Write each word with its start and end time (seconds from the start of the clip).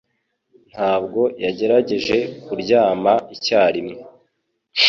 Ntabwo 0.71 1.21
yagerageje 1.43 2.17
kuryama 2.45 3.13
icyarimwe. 3.35 3.97